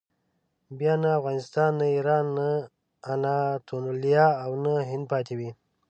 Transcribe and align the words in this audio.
بیا 0.77 0.93
نه 1.01 1.09
افغانستان، 1.19 1.71
نه 1.79 1.85
ایران، 1.95 2.25
نه 2.37 2.49
اناتولیه 3.13 4.27
او 4.43 4.51
نه 4.63 4.73
هند 4.89 5.05
پاتې 5.11 5.33
وي. 5.39 5.51